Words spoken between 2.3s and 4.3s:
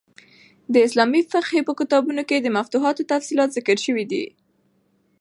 د مفتوحانو تفصیلات ذکر سوي دي.